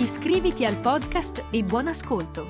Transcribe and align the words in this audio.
Iscriviti 0.00 0.64
al 0.64 0.76
podcast 0.76 1.42
e 1.50 1.64
buon 1.64 1.88
ascolto! 1.88 2.48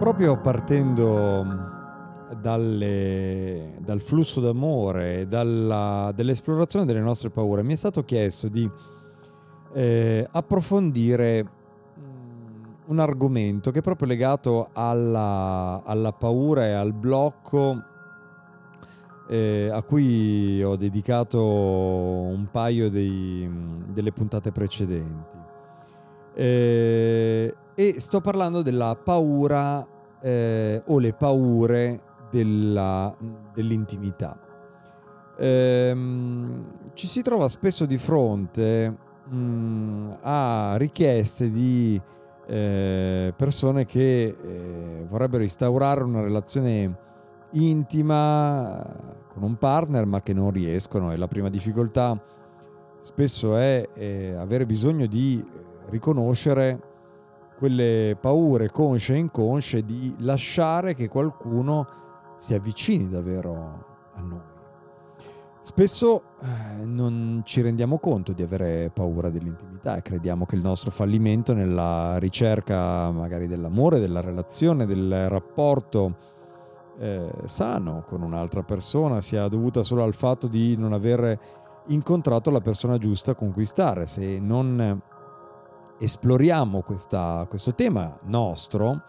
Proprio 0.00 0.40
partendo 0.40 1.75
dalle, 2.40 3.76
dal 3.80 4.00
flusso 4.00 4.40
d'amore, 4.40 5.26
dalla, 5.26 6.12
dall'esplorazione 6.14 6.84
delle 6.84 7.00
nostre 7.00 7.30
paure, 7.30 7.62
mi 7.62 7.72
è 7.72 7.76
stato 7.76 8.04
chiesto 8.04 8.48
di 8.48 8.68
eh, 9.74 10.26
approfondire 10.30 11.44
mm, 11.44 12.64
un 12.86 12.98
argomento 12.98 13.70
che 13.70 13.78
è 13.78 13.82
proprio 13.82 14.08
legato 14.08 14.68
alla, 14.72 15.82
alla 15.84 16.12
paura 16.12 16.66
e 16.66 16.72
al 16.72 16.92
blocco 16.92 17.82
eh, 19.28 19.68
a 19.70 19.82
cui 19.82 20.62
ho 20.62 20.76
dedicato 20.76 21.42
un 21.42 22.48
paio 22.50 22.88
dei, 22.90 23.50
delle 23.88 24.12
puntate 24.12 24.52
precedenti. 24.52 25.36
Eh, 26.34 27.54
e 27.74 28.00
sto 28.00 28.20
parlando 28.20 28.62
della 28.62 28.96
paura 28.96 29.86
eh, 30.20 30.82
o 30.86 30.98
le 30.98 31.12
paure 31.12 32.00
della, 32.30 33.14
dell'intimità. 33.52 34.38
Ehm, 35.38 36.64
ci 36.94 37.06
si 37.06 37.22
trova 37.22 37.48
spesso 37.48 37.84
di 37.84 37.98
fronte 37.98 38.96
mh, 39.28 39.36
mm, 39.36 40.10
a 40.22 40.74
richieste 40.76 41.50
di 41.50 42.00
eh, 42.46 43.34
persone 43.36 43.84
che 43.84 44.24
eh, 44.40 45.04
vorrebbero 45.06 45.42
instaurare 45.42 46.02
una 46.02 46.22
relazione 46.22 47.04
intima 47.52 48.82
con 49.32 49.42
un 49.42 49.56
partner 49.56 50.06
ma 50.06 50.22
che 50.22 50.32
non 50.32 50.50
riescono 50.50 51.12
e 51.12 51.16
la 51.16 51.28
prima 51.28 51.48
difficoltà 51.48 52.20
spesso 53.00 53.56
è 53.56 53.86
eh, 53.94 54.34
avere 54.34 54.64
bisogno 54.64 55.06
di 55.06 55.44
riconoscere 55.88 56.80
quelle 57.58 58.16
paure 58.20 58.70
consce 58.70 59.14
e 59.14 59.18
inconsce 59.18 59.84
di 59.84 60.14
lasciare 60.20 60.94
che 60.94 61.08
qualcuno 61.08 61.86
si 62.36 62.54
avvicini 62.54 63.08
davvero 63.08 63.84
a 64.14 64.20
noi. 64.20 64.54
Spesso 65.66 66.22
eh, 66.40 66.86
non 66.86 67.42
ci 67.44 67.60
rendiamo 67.60 67.98
conto 67.98 68.32
di 68.32 68.42
avere 68.42 68.90
paura 68.94 69.30
dell'intimità 69.30 69.96
e 69.96 70.02
crediamo 70.02 70.46
che 70.46 70.54
il 70.54 70.62
nostro 70.62 70.92
fallimento 70.92 71.54
nella 71.54 72.18
ricerca 72.18 73.10
magari 73.10 73.48
dell'amore, 73.48 73.98
della 73.98 74.20
relazione, 74.20 74.86
del 74.86 75.28
rapporto 75.28 76.18
eh, 76.98 77.28
sano 77.46 78.04
con 78.06 78.22
un'altra 78.22 78.62
persona 78.62 79.20
sia 79.20 79.48
dovuta 79.48 79.82
solo 79.82 80.04
al 80.04 80.14
fatto 80.14 80.46
di 80.46 80.76
non 80.76 80.92
aver 80.92 81.36
incontrato 81.88 82.50
la 82.50 82.60
persona 82.60 82.96
giusta 82.96 83.32
a 83.32 83.34
conquistare. 83.34 84.06
Se 84.06 84.38
non 84.38 85.02
esploriamo 85.98 86.82
questa, 86.82 87.44
questo 87.48 87.74
tema 87.74 88.16
nostro, 88.26 89.02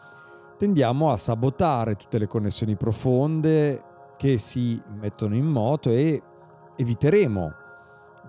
tendiamo 0.58 1.12
a 1.12 1.18
sabotare 1.18 1.96
tutte 1.96 2.18
le 2.18 2.28
connessioni 2.28 2.76
profonde 2.76 3.82
che 4.18 4.38
si 4.38 4.82
mettono 5.00 5.36
in 5.36 5.46
moto 5.46 5.90
e 5.90 6.22
eviteremo 6.76 7.54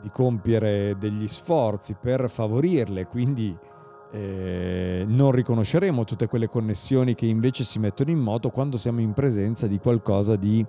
di 0.01 0.11
compiere 0.11 0.97
degli 0.99 1.27
sforzi 1.27 1.97
per 2.01 2.31
favorirle, 2.31 3.07
quindi 3.07 3.57
eh, 4.13 5.05
non 5.07 5.33
riconosceremo 5.33 6.05
tutte 6.05 6.29
quelle 6.29 6.49
connessioni 6.49 7.15
che 7.15 7.27
invece 7.27 7.65
si 7.65 7.79
mettono 7.79 8.11
in 8.11 8.19
moto 8.19 8.51
quando 8.51 8.77
siamo 8.77 9.01
in 9.01 9.13
presenza 9.13 9.67
di 9.67 9.79
qualcosa 9.79 10.37
di 10.37 10.65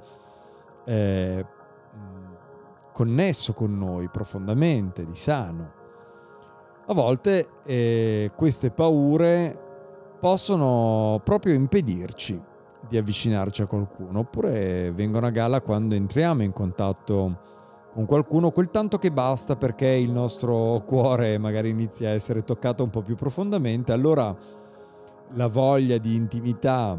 eh, 0.86 1.46
connesso 2.92 3.54
con 3.54 3.78
noi 3.78 4.10
profondamente, 4.10 5.06
di 5.06 5.16
sano. 5.16 5.78
A 6.88 6.94
volte 6.94 7.48
eh, 7.66 8.32
queste 8.36 8.72
paure 8.72 9.68
possono 10.20 11.22
proprio 11.24 11.54
impedirci 11.54 12.42
di 12.88 12.98
avvicinarci 12.98 13.62
a 13.62 13.68
qualcuno, 13.68 14.20
oppure 14.20 14.92
vengono 14.92 15.26
a 15.28 15.30
gala 15.30 15.62
quando 15.62 15.96
entriamo 15.96 16.44
in 16.44 16.52
contatto 16.52 17.48
con 17.94 18.06
qualcuno, 18.06 18.52
quel 18.52 18.70
tanto 18.70 18.98
che 18.98 19.12
basta 19.12 19.56
perché 19.56 19.88
il 19.88 20.12
nostro 20.12 20.84
cuore 20.86 21.38
magari 21.38 21.70
inizia 21.70 22.10
a 22.10 22.14
essere 22.14 22.44
toccato 22.44 22.84
un 22.84 22.90
po' 22.90 23.02
più 23.02 23.16
profondamente, 23.16 23.92
allora 23.92 24.36
la 25.34 25.48
voglia 25.48 25.98
di 25.98 26.16
intimità 26.16 26.98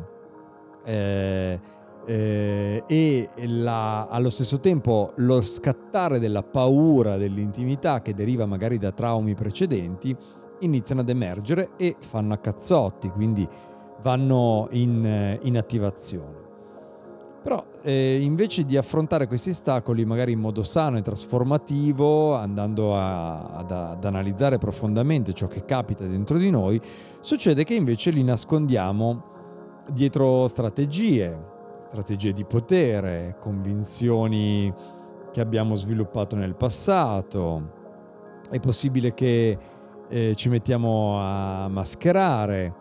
eh, 0.84 1.60
eh, 2.06 2.82
e 2.86 3.28
la, 3.46 4.06
allo 4.08 4.30
stesso 4.30 4.60
tempo 4.60 5.12
lo 5.16 5.40
scattare 5.40 6.18
della 6.18 6.42
paura 6.42 7.16
dell'intimità 7.16 8.02
che 8.02 8.14
deriva 8.14 8.46
magari 8.46 8.78
da 8.78 8.92
traumi 8.92 9.34
precedenti 9.34 10.16
iniziano 10.60 11.00
ad 11.00 11.08
emergere 11.08 11.70
e 11.76 11.96
fanno 11.98 12.34
a 12.34 12.38
cazzotti, 12.38 13.08
quindi 13.10 13.46
vanno 14.02 14.68
in, 14.72 15.04
eh, 15.04 15.38
in 15.42 15.56
attivazione. 15.56 16.48
Però 17.42 17.64
eh, 17.82 18.20
invece 18.20 18.64
di 18.64 18.76
affrontare 18.76 19.26
questi 19.26 19.50
ostacoli 19.50 20.04
magari 20.04 20.32
in 20.32 20.40
modo 20.40 20.62
sano 20.62 20.98
e 20.98 21.02
trasformativo, 21.02 22.34
andando 22.34 22.94
a, 22.94 23.46
ad, 23.46 23.70
ad, 23.70 24.04
analizzare 24.04 24.58
profondamente 24.58 25.32
ciò 25.32 25.46
che 25.46 25.64
capita 25.64 26.04
dentro 26.04 26.36
di 26.36 26.50
noi, 26.50 26.78
succede 27.20 27.64
che 27.64 27.74
invece 27.74 28.10
li 28.10 28.22
nascondiamo 28.22 29.24
dietro 29.90 30.46
strategie, 30.48 31.48
strategie 31.80 32.34
di 32.34 32.44
potere, 32.44 33.36
convinzioni 33.40 34.72
che 35.32 35.40
abbiamo 35.40 35.74
sviluppato 35.76 36.36
nel 36.36 36.54
passato. 36.54 37.78
È 38.50 38.60
possibile 38.60 39.14
che 39.14 39.56
eh, 40.10 40.34
ci 40.34 40.48
mettiamo 40.48 41.18
a 41.20 41.68
mascherare 41.68 42.74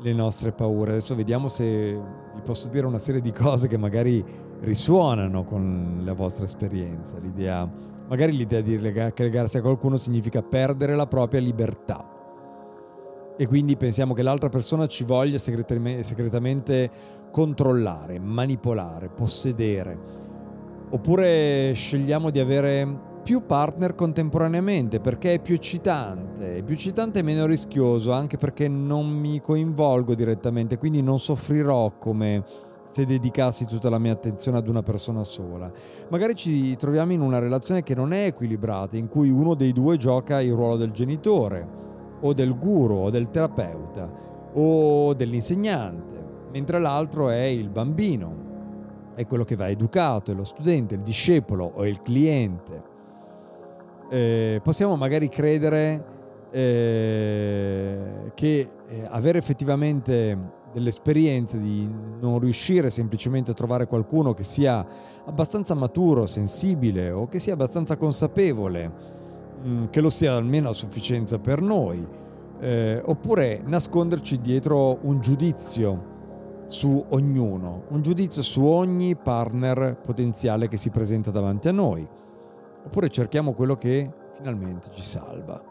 le 0.00 0.12
nostre 0.12 0.52
paure. 0.52 0.92
Adesso 0.92 1.14
vediamo 1.14 1.46
se 1.48 1.92
vi 2.34 2.40
posso 2.42 2.68
dire 2.70 2.86
una 2.86 2.98
serie 2.98 3.20
di 3.20 3.32
cose 3.32 3.68
che 3.68 3.76
magari 3.76 4.24
risuonano 4.60 5.44
con 5.44 6.00
la 6.04 6.14
vostra 6.14 6.44
esperienza. 6.44 7.18
L'idea, 7.18 7.70
magari 8.08 8.34
l'idea 8.34 8.62
di 8.62 8.78
legarsi 8.78 9.58
a 9.58 9.60
qualcuno 9.60 9.96
significa 9.96 10.42
perdere 10.42 10.96
la 10.96 11.06
propria 11.06 11.40
libertà. 11.40 12.16
E 13.36 13.46
quindi 13.46 13.76
pensiamo 13.76 14.12
che 14.12 14.22
l'altra 14.22 14.48
persona 14.48 14.86
ci 14.86 15.04
voglia 15.04 15.38
segretamente 15.38 16.90
controllare, 17.30 18.18
manipolare, 18.18 19.08
possedere. 19.08 19.98
Oppure 20.90 21.72
scegliamo 21.72 22.30
di 22.30 22.38
avere 22.38 23.08
più 23.22 23.44
partner 23.44 23.94
contemporaneamente 23.94 25.00
perché 25.00 25.34
è 25.34 25.40
più 25.40 25.54
eccitante, 25.54 26.56
è 26.56 26.62
più 26.62 26.74
eccitante 26.74 27.18
e 27.20 27.22
meno 27.22 27.46
rischioso 27.46 28.12
anche 28.12 28.36
perché 28.36 28.68
non 28.68 29.08
mi 29.08 29.40
coinvolgo 29.40 30.14
direttamente, 30.14 30.78
quindi 30.78 31.02
non 31.02 31.18
soffrirò 31.18 31.92
come 31.98 32.44
se 32.84 33.04
dedicassi 33.06 33.66
tutta 33.66 33.88
la 33.88 33.98
mia 33.98 34.12
attenzione 34.12 34.58
ad 34.58 34.68
una 34.68 34.82
persona 34.82 35.22
sola. 35.22 35.70
Magari 36.08 36.34
ci 36.34 36.76
troviamo 36.76 37.12
in 37.12 37.20
una 37.20 37.38
relazione 37.38 37.84
che 37.84 37.94
non 37.94 38.12
è 38.12 38.26
equilibrata, 38.26 38.96
in 38.96 39.08
cui 39.08 39.30
uno 39.30 39.54
dei 39.54 39.72
due 39.72 39.96
gioca 39.96 40.40
il 40.40 40.52
ruolo 40.52 40.76
del 40.76 40.90
genitore, 40.90 41.78
o 42.20 42.32
del 42.32 42.58
guru, 42.58 42.96
o 42.96 43.10
del 43.10 43.30
terapeuta, 43.30 44.12
o 44.54 45.14
dell'insegnante, 45.14 46.48
mentre 46.52 46.80
l'altro 46.80 47.28
è 47.28 47.44
il 47.44 47.68
bambino, 47.68 48.48
è 49.14 49.24
quello 49.24 49.44
che 49.44 49.54
va 49.54 49.68
educato, 49.68 50.32
è 50.32 50.34
lo 50.34 50.44
studente, 50.44 50.96
il 50.96 51.02
discepolo 51.02 51.70
o 51.72 51.86
il 51.86 52.02
cliente 52.02 52.89
eh, 54.10 54.60
possiamo 54.62 54.96
magari 54.96 55.28
credere 55.28 56.04
eh, 56.50 58.32
che 58.34 58.68
eh, 58.88 59.06
avere 59.08 59.38
effettivamente 59.38 60.58
delle 60.72 60.88
esperienze 60.88 61.58
di 61.58 61.88
non 62.20 62.38
riuscire 62.38 62.90
semplicemente 62.90 63.52
a 63.52 63.54
trovare 63.54 63.86
qualcuno 63.86 64.34
che 64.34 64.44
sia 64.44 64.84
abbastanza 65.24 65.74
maturo, 65.74 66.26
sensibile 66.26 67.10
o 67.10 67.28
che 67.28 67.38
sia 67.38 67.54
abbastanza 67.54 67.96
consapevole 67.96 68.92
mm, 69.64 69.86
che 69.90 70.00
lo 70.00 70.10
sia 70.10 70.34
almeno 70.34 70.68
a 70.68 70.72
sufficienza 70.72 71.38
per 71.38 71.60
noi, 71.60 72.06
eh, 72.60 73.00
oppure 73.04 73.62
nasconderci 73.64 74.40
dietro 74.40 74.98
un 75.02 75.20
giudizio 75.20 76.08
su 76.66 77.04
ognuno, 77.10 77.84
un 77.88 78.02
giudizio 78.02 78.42
su 78.42 78.64
ogni 78.64 79.16
partner 79.16 79.98
potenziale 80.00 80.68
che 80.68 80.76
si 80.76 80.90
presenta 80.90 81.32
davanti 81.32 81.68
a 81.68 81.72
noi, 81.72 82.06
oppure 82.84 83.08
cerchiamo 83.08 83.52
quello 83.52 83.76
che 83.76 84.10
finalmente 84.32 84.90
ci 84.90 85.02
salva. 85.02 85.62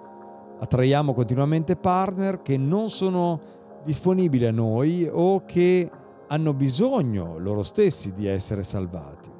Attraiamo 0.59 1.13
continuamente 1.13 1.75
partner 1.75 2.41
che 2.41 2.57
non 2.57 2.89
sono 2.89 3.39
disponibili 3.83 4.45
a 4.45 4.51
noi 4.51 5.09
o 5.11 5.43
che 5.45 5.89
hanno 6.27 6.53
bisogno 6.53 7.37
loro 7.37 7.63
stessi 7.63 8.13
di 8.13 8.27
essere 8.27 8.63
salvati. 8.63 9.37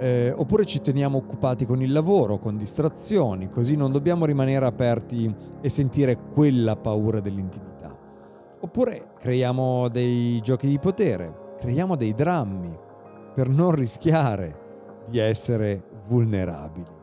Eh, 0.00 0.30
oppure 0.30 0.64
ci 0.64 0.80
teniamo 0.80 1.18
occupati 1.18 1.66
con 1.66 1.82
il 1.82 1.90
lavoro, 1.90 2.38
con 2.38 2.56
distrazioni, 2.56 3.50
così 3.50 3.74
non 3.74 3.90
dobbiamo 3.90 4.24
rimanere 4.24 4.64
aperti 4.64 5.34
e 5.60 5.68
sentire 5.68 6.16
quella 6.32 6.76
paura 6.76 7.18
dell'intimità. 7.18 7.98
Oppure 8.60 9.10
creiamo 9.18 9.88
dei 9.88 10.40
giochi 10.40 10.68
di 10.68 10.78
potere, 10.78 11.54
creiamo 11.58 11.96
dei 11.96 12.14
drammi 12.14 12.78
per 13.34 13.48
non 13.48 13.72
rischiare 13.72 14.66
di 15.08 15.18
essere 15.18 15.82
vulnerabili. 16.06 16.96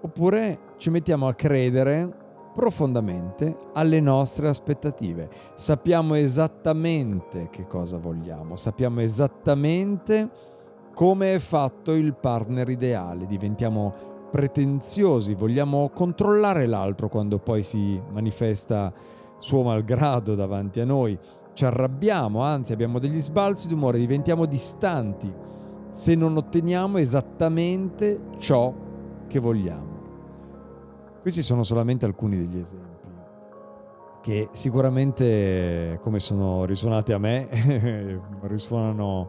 Oppure 0.00 0.58
ci 0.76 0.90
mettiamo 0.90 1.26
a 1.26 1.34
credere 1.34 2.26
profondamente 2.54 3.56
alle 3.74 4.00
nostre 4.00 4.48
aspettative. 4.48 5.28
Sappiamo 5.54 6.14
esattamente 6.14 7.48
che 7.50 7.66
cosa 7.66 7.98
vogliamo, 7.98 8.56
sappiamo 8.56 9.00
esattamente 9.00 10.28
come 10.92 11.34
è 11.34 11.38
fatto 11.38 11.92
il 11.92 12.16
partner 12.16 12.68
ideale, 12.68 13.26
diventiamo 13.26 13.94
pretenziosi, 14.30 15.34
vogliamo 15.34 15.90
controllare 15.90 16.66
l'altro 16.66 17.08
quando 17.08 17.38
poi 17.38 17.62
si 17.62 18.00
manifesta 18.10 18.92
suo 19.36 19.62
malgrado 19.62 20.34
davanti 20.34 20.80
a 20.80 20.84
noi, 20.84 21.16
ci 21.52 21.64
arrabbiamo, 21.64 22.42
anzi 22.42 22.72
abbiamo 22.72 22.98
degli 22.98 23.20
sbalzi 23.20 23.68
d'umore, 23.68 23.98
diventiamo 23.98 24.46
distanti 24.46 25.32
se 25.98 26.14
non 26.14 26.36
otteniamo 26.36 26.98
esattamente 26.98 28.20
ciò 28.38 28.72
che 29.26 29.40
vogliamo. 29.40 29.96
Questi 31.20 31.42
sono 31.42 31.64
solamente 31.64 32.04
alcuni 32.04 32.36
degli 32.36 32.56
esempi 32.56 33.08
che 34.22 34.48
sicuramente 34.52 35.98
come 36.00 36.20
sono 36.20 36.64
risuonati 36.66 37.12
a 37.12 37.18
me 37.18 37.48
risuonano 38.42 39.28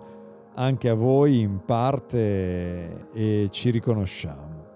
anche 0.54 0.90
a 0.90 0.94
voi 0.94 1.40
in 1.40 1.66
parte 1.66 3.10
e 3.14 3.48
ci 3.50 3.72
riconosciamo. 3.72 4.68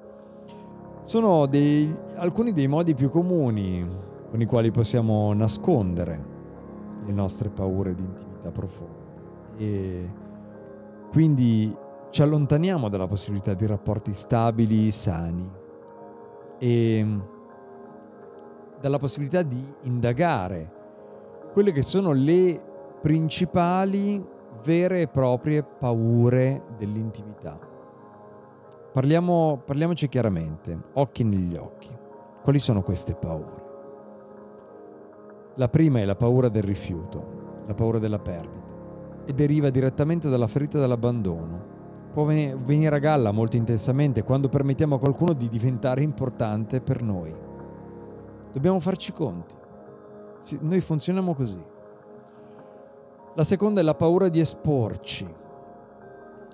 Sono 1.03 1.45
dei, 1.45 1.95
alcuni 2.15 2.53
dei 2.53 2.67
modi 2.67 2.95
più 2.95 3.09
comuni 3.09 3.87
con 4.31 4.41
i 4.41 4.45
quali 4.45 4.71
possiamo 4.71 5.31
nascondere 5.33 6.25
le 7.05 7.11
nostre 7.11 7.49
paure 7.49 7.93
di 7.93 8.03
intimità 8.03 8.51
profonda 8.51 9.11
e 9.57 10.21
quindi 11.11 11.81
ci 12.13 12.21
allontaniamo 12.21 12.89
dalla 12.89 13.07
possibilità 13.07 13.55
di 13.55 13.65
rapporti 13.65 14.13
stabili, 14.13 14.91
sani 14.91 15.51
e 16.59 17.07
dalla 18.79 18.99
possibilità 18.99 19.41
di 19.41 19.65
indagare 19.85 20.71
quelle 21.53 21.71
che 21.71 21.81
sono 21.81 22.11
le 22.11 22.61
principali 23.01 24.23
vere 24.63 25.01
e 25.01 25.07
proprie 25.07 25.63
paure 25.63 26.61
dell'intimità. 26.77 27.57
Parliamo, 28.93 29.63
parliamoci 29.65 30.07
chiaramente, 30.07 30.79
occhi 30.93 31.23
negli 31.23 31.55
occhi. 31.55 31.89
Quali 32.43 32.59
sono 32.59 32.83
queste 32.83 33.15
paure? 33.15 33.71
La 35.55 35.67
prima 35.67 35.97
è 35.97 36.05
la 36.05 36.15
paura 36.15 36.47
del 36.49 36.61
rifiuto, 36.61 37.63
la 37.65 37.73
paura 37.73 37.97
della 37.97 38.19
perdita, 38.19 38.71
e 39.25 39.33
deriva 39.33 39.71
direttamente 39.71 40.29
dalla 40.29 40.45
ferita 40.45 40.77
dell'abbandono. 40.77 41.72
Può 42.13 42.23
venire 42.23 42.95
a 42.95 42.99
galla 42.99 43.31
molto 43.31 43.57
intensamente 43.57 44.23
quando 44.23 44.47
permettiamo 44.47 44.95
a 44.95 44.99
qualcuno 44.99 45.33
di 45.33 45.49
diventare 45.49 46.03
importante 46.03 46.79
per 46.79 47.01
noi. 47.01 47.35
Dobbiamo 48.51 48.79
farci 48.79 49.11
conti. 49.11 49.55
Noi 50.59 50.79
funzioniamo 50.79 51.33
così. 51.33 51.63
La 53.35 53.43
seconda 53.43 53.81
è 53.81 53.83
la 53.83 53.95
paura 53.95 54.29
di 54.29 54.39
esporci, 54.39 55.27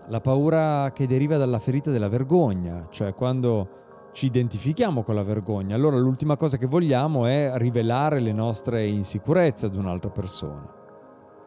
la 0.07 0.21
paura 0.21 0.91
che 0.93 1.07
deriva 1.07 1.35
dalla 1.35 1.59
ferita 1.59 1.91
della 1.91 2.07
vergogna, 2.07 2.87
cioè 2.89 3.13
quando 3.13 4.07
ci 4.13 4.27
identifichiamo 4.27 5.03
con 5.03 5.15
la 5.15 5.23
vergogna, 5.23 5.75
allora 5.75 5.97
l'ultima 5.97 6.37
cosa 6.37 6.55
che 6.55 6.67
vogliamo 6.67 7.25
è 7.25 7.51
rivelare 7.55 8.21
le 8.21 8.31
nostre 8.31 8.87
insicurezze 8.87 9.65
ad 9.65 9.75
un'altra 9.75 10.09
persona, 10.09 10.73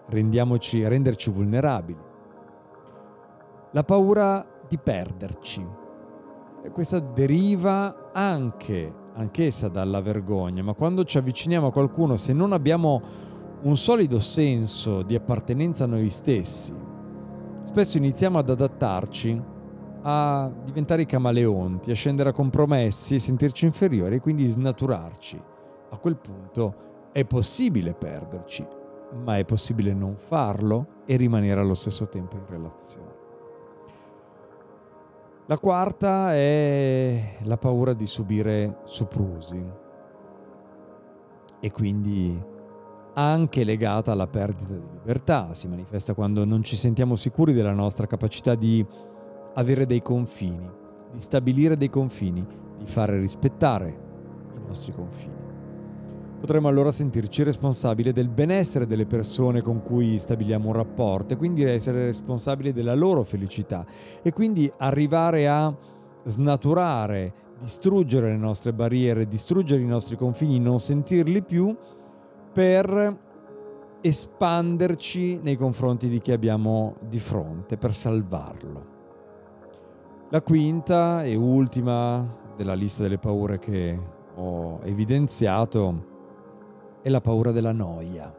Rendiamoci, 0.07 0.87
renderci 0.87 1.31
vulnerabili. 1.31 2.11
La 3.73 3.85
paura 3.85 4.47
di 4.69 4.79
perderci, 4.79 5.67
e 6.63 6.71
questa 6.71 7.01
deriva 7.01 8.11
anche, 8.13 8.93
anch'essa 9.15 9.69
dalla 9.69 10.01
vergogna, 10.01 10.63
ma 10.63 10.75
quando 10.75 11.05
ci 11.05 11.19
avviciniamo 11.19 11.69
a 11.69 11.73
qualcuno, 11.73 12.17
se 12.17 12.33
non 12.33 12.53
abbiamo 12.53 13.01
un 13.63 13.77
solido 13.77 14.19
senso 14.19 15.03
di 15.03 15.15
appartenenza 15.15 15.85
a 15.85 15.87
noi 15.87 16.11
stessi, 16.11 16.75
spesso 17.63 17.97
iniziamo 17.97 18.39
ad 18.39 18.51
adattarci 18.51 19.43
a 20.03 20.53
diventare 20.65 21.03
i 21.03 21.07
camaleonti, 21.07 21.91
a 21.91 21.95
scendere 21.95 22.29
a 22.29 22.33
compromessi 22.33 23.15
e 23.15 23.21
sentirci 23.21 23.65
inferiori 23.65 24.17
e 24.17 24.21
quindi 24.21 24.47
snaturarci. 24.47 25.41
A 25.91 25.97
quel 25.97 26.17
punto 26.17 27.09
è 27.13 27.25
possibile 27.25 27.95
perderci, 27.95 28.67
ma 29.25 29.39
è 29.39 29.45
possibile 29.45 29.95
non 29.95 30.17
farlo 30.17 31.03
e 31.07 31.17
rimanere 31.17 31.61
allo 31.61 31.75
stesso 31.75 32.09
tempo 32.09 32.37
in 32.37 32.47
relazione. 32.49 33.12
La 35.53 35.59
quarta 35.59 36.33
è 36.33 37.37
la 37.43 37.59
paura 37.59 37.93
di 37.93 38.07
subire 38.07 38.79
soprusi 38.85 39.63
e 41.61 41.71
quindi 41.71 42.43
anche 43.13 43.63
legata 43.63 44.13
alla 44.13 44.29
perdita 44.29 44.73
di 44.73 44.89
libertà, 44.91 45.53
si 45.53 45.69
manifesta 45.69 46.15
quando 46.15 46.47
non 46.47 46.63
ci 46.63 46.75
sentiamo 46.75 47.17
sicuri 47.17 47.53
della 47.53 47.75
nostra 47.75 48.07
capacità 48.07 48.55
di 48.55 48.83
avere 49.53 49.85
dei 49.85 50.01
confini, 50.01 50.67
di 51.11 51.21
stabilire 51.21 51.77
dei 51.77 51.91
confini, 51.91 52.43
di 52.79 52.87
fare 52.87 53.21
rispettare 53.21 54.01
i 54.55 54.67
nostri 54.67 54.93
confini. 54.93 55.42
Potremmo 56.43 56.67
allora 56.67 56.91
sentirci 56.91 57.45
responsabili 57.45 58.11
del 58.11 58.29
benessere 58.29 58.85
delle 58.85 59.07
persone 59.07 59.61
con 59.61 59.81
cui 59.81 60.19
stabiliamo 60.19 60.67
un 60.67 60.73
rapporto 60.73 61.35
e 61.35 61.37
quindi 61.37 61.63
essere 61.63 62.07
responsabili 62.07 62.73
della 62.73 62.97
loro 62.97 63.23
felicità 63.23 63.87
e 64.23 64.33
quindi 64.33 64.69
arrivare 64.79 65.47
a 65.47 65.73
snaturare, 66.25 67.33
distruggere 67.61 68.31
le 68.31 68.39
nostre 68.39 68.73
barriere, 68.73 69.29
distruggere 69.29 69.83
i 69.83 69.87
nostri 69.87 70.17
confini, 70.17 70.59
non 70.59 70.81
sentirli 70.81 71.45
più 71.45 71.77
per 72.53 73.19
espanderci 74.01 75.39
nei 75.45 75.55
confronti 75.55 76.09
di 76.09 76.19
chi 76.19 76.33
abbiamo 76.33 76.97
di 77.09 77.21
fronte, 77.21 77.77
per 77.77 77.95
salvarlo. 77.95 78.87
La 80.31 80.43
quinta 80.43 81.23
e 81.23 81.37
ultima 81.37 82.37
della 82.57 82.75
lista 82.75 83.05
delle 83.05 83.19
paure 83.19 83.61
che 83.61 83.97
ho 84.35 84.81
evidenziato 84.83 86.11
è 87.03 87.09
la 87.09 87.21
paura 87.21 87.51
della 87.51 87.73
noia. 87.73 88.33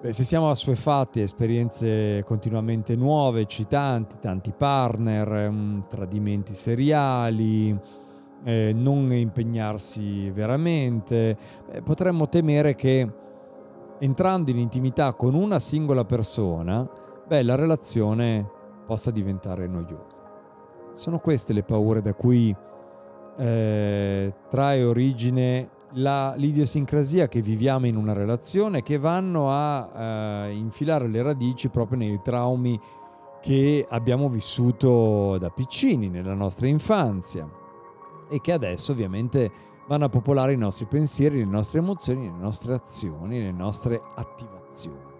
Beh, 0.00 0.12
se 0.12 0.22
siamo 0.22 0.50
assuefatti 0.50 1.20
a 1.20 1.22
esperienze 1.22 2.22
continuamente 2.24 2.94
nuove, 2.94 3.40
eccitanti, 3.40 4.16
tanti 4.20 4.52
partner, 4.52 5.50
mm, 5.50 5.80
tradimenti 5.88 6.52
seriali, 6.52 7.74
eh, 8.44 8.72
non 8.74 9.10
impegnarsi 9.12 10.30
veramente, 10.30 11.36
eh, 11.70 11.82
potremmo 11.82 12.28
temere 12.28 12.74
che 12.74 13.10
entrando 13.98 14.50
in 14.50 14.58
intimità 14.58 15.14
con 15.14 15.34
una 15.34 15.58
singola 15.58 16.04
persona, 16.04 16.86
beh, 17.26 17.42
la 17.42 17.54
relazione 17.54 18.46
possa 18.86 19.10
diventare 19.10 19.66
noiosa. 19.66 20.22
Sono 20.92 21.18
queste 21.18 21.54
le 21.54 21.62
paure 21.62 22.02
da 22.02 22.12
cui 22.12 22.54
eh, 23.36 24.34
trae 24.50 24.84
origine 24.84 25.70
la, 25.94 26.34
l'idiosincrasia 26.36 27.28
che 27.28 27.40
viviamo 27.40 27.86
in 27.86 27.96
una 27.96 28.12
relazione 28.12 28.82
che 28.82 28.98
vanno 28.98 29.50
a 29.50 30.46
eh, 30.46 30.52
infilare 30.52 31.08
le 31.08 31.22
radici 31.22 31.68
proprio 31.68 31.98
nei 31.98 32.20
traumi 32.22 32.78
che 33.40 33.86
abbiamo 33.88 34.28
vissuto 34.28 35.36
da 35.38 35.50
piccini 35.50 36.08
nella 36.08 36.34
nostra 36.34 36.66
infanzia 36.66 37.48
e 38.28 38.40
che 38.40 38.52
adesso 38.52 38.92
ovviamente 38.92 39.50
vanno 39.86 40.06
a 40.06 40.08
popolare 40.08 40.54
i 40.54 40.56
nostri 40.56 40.86
pensieri, 40.86 41.38
le 41.38 41.44
nostre 41.44 41.78
emozioni, 41.78 42.24
le 42.24 42.38
nostre 42.38 42.74
azioni, 42.74 43.40
le 43.40 43.52
nostre 43.52 44.00
attivazioni. 44.14 45.12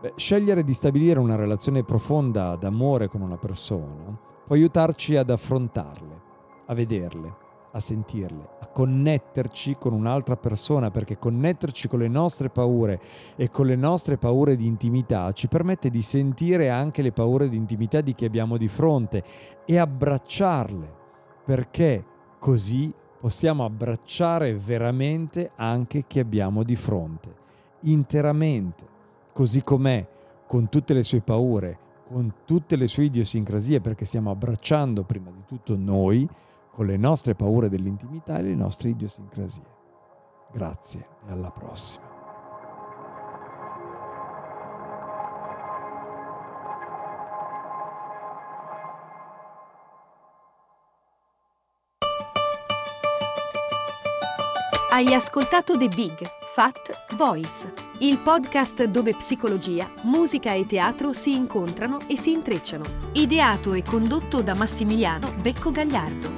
Beh, 0.00 0.12
scegliere 0.14 0.62
di 0.62 0.72
stabilire 0.72 1.18
una 1.18 1.34
relazione 1.34 1.82
profonda 1.82 2.54
d'amore 2.54 3.08
con 3.08 3.20
una 3.20 3.36
persona 3.36 4.16
può 4.46 4.54
aiutarci 4.54 5.16
ad 5.16 5.28
affrontarle, 5.28 6.22
a 6.66 6.74
vederle, 6.74 7.46
a 7.72 7.80
sentirle, 7.80 8.48
a 8.60 8.66
connetterci 8.66 9.76
con 9.78 9.92
un'altra 9.92 10.36
persona, 10.36 10.90
perché 10.90 11.18
connetterci 11.18 11.88
con 11.88 11.98
le 11.98 12.08
nostre 12.08 12.48
paure 12.50 13.00
e 13.36 13.50
con 13.50 13.66
le 13.66 13.76
nostre 13.76 14.16
paure 14.16 14.56
di 14.56 14.66
intimità 14.66 15.32
ci 15.32 15.48
permette 15.48 15.90
di 15.90 16.02
sentire 16.02 16.70
anche 16.70 17.02
le 17.02 17.12
paure 17.12 17.48
di 17.48 17.56
intimità 17.56 18.00
di 18.00 18.14
chi 18.14 18.24
abbiamo 18.24 18.56
di 18.56 18.68
fronte 18.68 19.22
e 19.64 19.78
abbracciarle, 19.78 20.94
perché 21.44 22.04
così 22.38 22.92
possiamo 23.20 23.64
abbracciare 23.64 24.54
veramente 24.54 25.50
anche 25.56 26.04
chi 26.06 26.20
abbiamo 26.20 26.62
di 26.62 26.76
fronte, 26.76 27.34
interamente, 27.82 28.86
così 29.32 29.62
com'è, 29.62 30.06
con 30.46 30.68
tutte 30.68 30.94
le 30.94 31.02
sue 31.02 31.20
paure, 31.20 31.78
con 32.10 32.32
tutte 32.44 32.76
le 32.76 32.86
sue 32.86 33.04
idiosincrasie, 33.04 33.80
perché 33.80 34.04
stiamo 34.04 34.30
abbracciando 34.30 35.04
prima 35.04 35.30
di 35.30 35.44
tutto 35.46 35.76
noi, 35.76 36.26
con 36.78 36.86
le 36.86 36.96
nostre 36.96 37.34
paure 37.34 37.68
dell'intimità 37.68 38.38
e 38.38 38.42
le 38.42 38.54
nostre 38.54 38.90
idiosincrasie. 38.90 39.64
Grazie 40.52 41.08
e 41.26 41.32
alla 41.32 41.50
prossima. 41.50 42.06
Hai 54.90 55.12
ascoltato 55.12 55.76
The 55.76 55.88
Big 55.88 56.16
Fat 56.54 57.16
Voice, 57.16 57.72
il 57.98 58.20
podcast 58.20 58.84
dove 58.84 59.14
psicologia, 59.14 59.90
musica 60.02 60.52
e 60.52 60.64
teatro 60.64 61.12
si 61.12 61.34
incontrano 61.34 61.98
e 62.06 62.16
si 62.16 62.30
intrecciano. 62.30 62.84
Ideato 63.14 63.72
e 63.72 63.82
condotto 63.82 64.42
da 64.42 64.54
Massimiliano 64.54 65.32
Becco 65.40 65.72
Gagliardo. 65.72 66.37